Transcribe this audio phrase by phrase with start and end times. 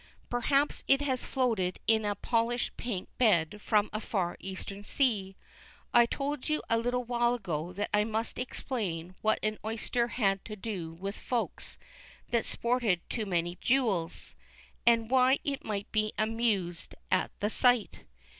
[0.31, 5.35] Perhaps it has floated in its polished pink bed from a far eastern sea.
[5.93, 10.43] I told you a little while ago that I must explain what an oyster had
[10.45, 11.77] to do with Folks
[12.31, 14.33] that sported too many jewels,
[14.87, 17.99] and why it might be amused at the sight.